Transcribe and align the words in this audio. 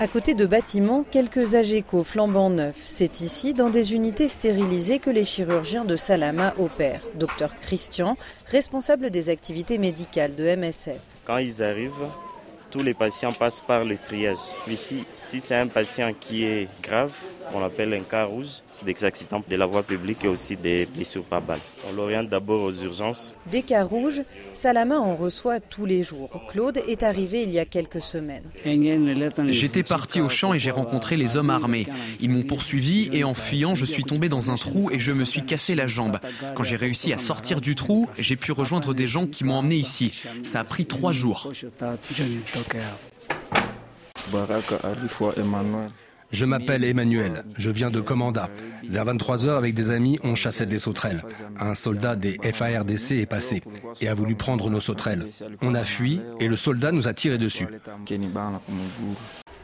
À 0.00 0.06
côté 0.06 0.34
de 0.34 0.46
bâtiments, 0.46 1.04
quelques 1.10 1.54
AGECO 1.54 2.04
flambant 2.04 2.50
neufs. 2.50 2.80
C'est 2.84 3.20
ici, 3.20 3.52
dans 3.52 3.68
des 3.68 3.94
unités 3.94 4.28
stérilisées, 4.28 5.00
que 5.00 5.10
les 5.10 5.24
chirurgiens 5.24 5.84
de 5.84 5.96
Salama 5.96 6.54
opèrent. 6.58 7.02
Docteur 7.14 7.56
Christian, 7.60 8.16
responsable 8.46 9.10
des 9.10 9.28
activités 9.28 9.76
médicales 9.78 10.36
de 10.36 10.44
MSF. 10.54 11.00
Quand 11.24 11.38
ils 11.38 11.62
arrivent, 11.62 12.08
tous 12.70 12.82
les 12.82 12.94
patients 12.94 13.32
passent 13.32 13.60
par 13.60 13.84
le 13.84 13.98
triage. 13.98 14.36
Ici, 14.68 15.02
si 15.24 15.40
c'est 15.40 15.56
un 15.56 15.66
patient 15.66 16.12
qui 16.18 16.44
est 16.44 16.68
grave, 16.82 17.12
on 17.52 17.60
l'appelle 17.60 17.94
un 17.94 18.02
cas 18.02 18.24
rouge, 18.24 18.62
des 18.84 19.04
accidents 19.04 19.42
de 19.48 19.56
la 19.56 19.66
voie 19.66 19.82
publique 19.82 20.24
et 20.24 20.28
aussi 20.28 20.56
des 20.56 20.86
blessures 20.86 21.24
par 21.24 21.42
balle. 21.42 21.60
On 21.88 21.94
l'oriente 21.94 22.28
d'abord 22.28 22.62
aux 22.62 22.72
urgences. 22.72 23.34
Des 23.50 23.62
cas 23.62 23.84
rouges, 23.84 24.22
Salama 24.52 24.98
en 24.98 25.16
reçoit 25.16 25.60
tous 25.60 25.86
les 25.86 26.02
jours. 26.02 26.30
Claude 26.50 26.80
est 26.88 27.02
arrivé 27.02 27.42
il 27.42 27.50
y 27.50 27.58
a 27.58 27.64
quelques 27.64 28.02
semaines. 28.02 28.44
J'étais 29.50 29.82
parti 29.82 30.20
au 30.20 30.28
champ 30.28 30.54
et 30.54 30.58
j'ai 30.58 30.70
rencontré 30.70 31.16
les 31.16 31.36
hommes 31.36 31.50
armés. 31.50 31.86
Ils 32.20 32.30
m'ont 32.30 32.42
poursuivi 32.42 33.10
et 33.12 33.24
en 33.24 33.34
fuyant, 33.34 33.74
je 33.74 33.84
suis 33.84 34.04
tombé 34.04 34.28
dans 34.28 34.50
un 34.50 34.56
trou 34.56 34.90
et 34.90 34.98
je 34.98 35.12
me 35.12 35.24
suis 35.24 35.44
cassé 35.44 35.74
la 35.74 35.86
jambe. 35.86 36.18
Quand 36.54 36.62
j'ai 36.64 36.76
réussi 36.76 37.12
à 37.12 37.18
sortir 37.18 37.60
du 37.60 37.74
trou, 37.74 38.08
j'ai 38.18 38.36
pu 38.36 38.52
rejoindre 38.52 38.94
des 38.94 39.06
gens 39.06 39.26
qui 39.26 39.44
m'ont 39.44 39.54
emmené 39.54 39.76
ici. 39.76 40.22
Ça 40.42 40.60
a 40.60 40.64
pris 40.64 40.86
trois 40.86 41.12
jours. 41.12 41.50
Je 46.30 46.44
m'appelle 46.44 46.84
Emmanuel, 46.84 47.44
je 47.56 47.70
viens 47.70 47.90
de 47.90 48.00
Commanda. 48.00 48.50
Vers 48.88 49.06
23h, 49.06 49.56
avec 49.56 49.74
des 49.74 49.90
amis, 49.90 50.18
on 50.22 50.34
chassait 50.34 50.66
des 50.66 50.78
sauterelles. 50.78 51.22
Un 51.58 51.74
soldat 51.74 52.16
des 52.16 52.38
FARDC 52.52 53.12
est 53.12 53.26
passé 53.26 53.62
et 54.00 54.08
a 54.08 54.14
voulu 54.14 54.34
prendre 54.34 54.68
nos 54.68 54.80
sauterelles. 54.80 55.24
On 55.62 55.74
a 55.74 55.84
fui 55.84 56.20
et 56.38 56.48
le 56.48 56.56
soldat 56.56 56.92
nous 56.92 57.08
a 57.08 57.14
tiré 57.14 57.38
dessus. 57.38 57.66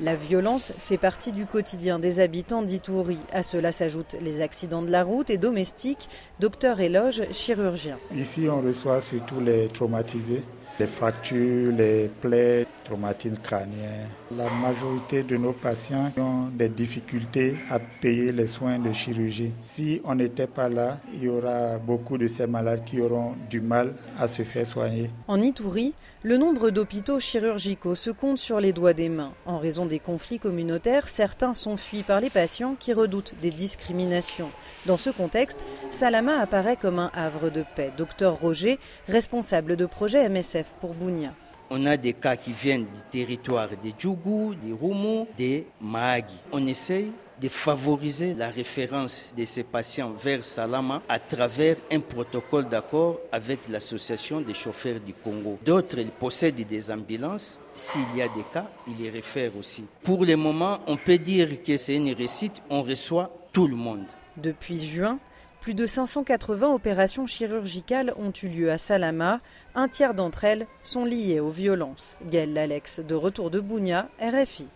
La 0.00 0.14
violence 0.14 0.72
fait 0.78 0.98
partie 0.98 1.32
du 1.32 1.46
quotidien 1.46 1.98
des 1.98 2.20
habitants 2.20 2.62
d'Itouri. 2.62 3.18
À 3.32 3.42
cela 3.42 3.72
s'ajoutent 3.72 4.16
les 4.20 4.40
accidents 4.40 4.82
de 4.82 4.90
la 4.90 5.02
route 5.02 5.30
et 5.30 5.38
domestiques. 5.38 6.08
Docteur 6.40 6.80
Éloge, 6.80 7.22
chirurgien. 7.32 7.98
Ici, 8.14 8.46
on 8.48 8.60
reçoit 8.60 9.00
surtout 9.00 9.40
les 9.40 9.68
traumatisés 9.68 10.42
les 10.78 10.86
fractures, 10.86 11.72
les 11.72 12.08
plaies, 12.20 12.66
traumatismes 12.84 13.36
crâniens. 13.42 14.06
La 14.36 14.48
majorité 14.50 15.22
de 15.22 15.36
nos 15.36 15.52
patients 15.52 16.10
ont 16.18 16.48
des 16.52 16.68
difficultés 16.68 17.54
à 17.70 17.78
payer 17.78 18.32
les 18.32 18.46
soins 18.46 18.78
de 18.78 18.92
chirurgie. 18.92 19.52
Si 19.66 20.00
on 20.04 20.14
n'était 20.14 20.46
pas 20.46 20.68
là, 20.68 20.98
il 21.14 21.24
y 21.24 21.28
aura 21.28 21.78
beaucoup 21.78 22.18
de 22.18 22.26
ces 22.26 22.46
malades 22.46 22.84
qui 22.84 23.00
auront 23.00 23.34
du 23.50 23.60
mal 23.60 23.94
à 24.18 24.28
se 24.28 24.42
faire 24.42 24.66
soigner. 24.66 25.10
En 25.28 25.40
Itourie, 25.40 25.94
le 26.22 26.36
nombre 26.36 26.70
d'hôpitaux 26.70 27.18
chirurgicaux 27.18 27.94
se 27.94 28.10
compte 28.10 28.38
sur 28.38 28.60
les 28.60 28.72
doigts 28.72 28.92
des 28.92 29.08
mains. 29.08 29.32
En 29.44 29.58
raison 29.58 29.86
des 29.86 29.98
conflits 29.98 30.38
communautaires, 30.38 31.08
certains 31.08 31.52
sont 31.54 31.76
fuis 31.76 32.02
par 32.04 32.20
les 32.20 32.30
patients 32.30 32.76
qui 32.78 32.92
redoutent 32.92 33.34
des 33.42 33.50
discriminations. 33.50 34.50
Dans 34.86 34.96
ce 34.96 35.10
contexte, 35.10 35.64
Salama 35.90 36.38
apparaît 36.38 36.76
comme 36.76 36.98
un 36.98 37.10
havre 37.14 37.50
de 37.50 37.64
paix. 37.74 37.90
Docteur 37.96 38.38
Roger, 38.38 38.78
responsable 39.08 39.76
de 39.76 39.86
projet 39.86 40.28
MSF 40.28 40.61
pour 40.80 40.94
Bounia. 40.94 41.32
On 41.70 41.86
a 41.86 41.96
des 41.96 42.12
cas 42.12 42.36
qui 42.36 42.52
viennent 42.52 42.84
du 42.84 43.00
territoire 43.10 43.68
des 43.82 43.94
Djougou, 43.98 44.54
des 44.54 44.72
Roumou, 44.72 45.26
des 45.38 45.66
Mahagi. 45.80 46.34
On 46.52 46.66
essaye 46.66 47.10
de 47.40 47.48
favoriser 47.48 48.34
la 48.34 48.48
référence 48.48 49.32
de 49.36 49.44
ces 49.44 49.64
patients 49.64 50.12
vers 50.12 50.44
Salama 50.44 51.02
à 51.08 51.18
travers 51.18 51.76
un 51.90 51.98
protocole 51.98 52.68
d'accord 52.68 53.18
avec 53.32 53.68
l'association 53.68 54.40
des 54.40 54.54
chauffeurs 54.54 55.00
du 55.00 55.12
Congo. 55.14 55.58
D'autres, 55.64 55.98
ils 55.98 56.10
possèdent 56.10 56.66
des 56.66 56.90
ambulances. 56.90 57.58
S'il 57.74 58.16
y 58.16 58.22
a 58.22 58.28
des 58.28 58.44
cas, 58.52 58.68
ils 58.86 59.02
les 59.02 59.10
réfèrent 59.10 59.56
aussi. 59.56 59.84
Pour 60.02 60.24
le 60.24 60.36
moment, 60.36 60.80
on 60.86 60.96
peut 60.96 61.18
dire 61.18 61.62
que 61.62 61.76
c'est 61.78 61.96
une 61.96 62.12
réussite. 62.12 62.62
On 62.70 62.82
reçoit 62.82 63.30
tout 63.52 63.66
le 63.66 63.76
monde. 63.76 64.04
Depuis 64.36 64.78
juin, 64.84 65.18
plus 65.62 65.74
de 65.74 65.86
580 65.86 66.74
opérations 66.74 67.28
chirurgicales 67.28 68.12
ont 68.16 68.32
eu 68.42 68.48
lieu 68.48 68.70
à 68.72 68.78
Salama. 68.78 69.40
Un 69.76 69.86
tiers 69.86 70.12
d'entre 70.12 70.42
elles 70.42 70.66
sont 70.82 71.04
liées 71.04 71.38
aux 71.38 71.50
violences. 71.50 72.18
Gaël 72.28 72.52
Lalex, 72.52 72.98
de 72.98 73.14
retour 73.14 73.48
de 73.48 73.60
Bounia, 73.60 74.08
RFI. 74.20 74.66